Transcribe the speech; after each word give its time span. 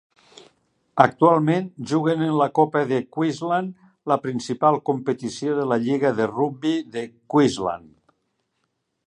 Actualment 1.03 1.67
juguen 1.91 2.23
en 2.27 2.31
la 2.39 2.47
Copa 2.59 2.81
de 2.93 2.99
Queensland, 3.17 3.85
la 4.13 4.19
principal 4.25 4.79
competició 4.91 5.59
de 5.61 5.67
la 5.75 5.79
lliga 5.85 6.15
de 6.23 6.31
rugbi 6.33 6.75
de 6.97 7.07
Queensland. 7.37 7.89